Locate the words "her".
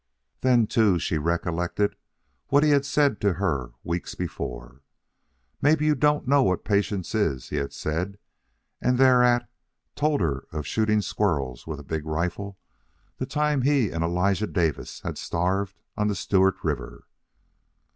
3.33-3.73, 10.21-10.47